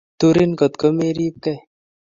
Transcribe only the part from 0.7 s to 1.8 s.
ko meripgei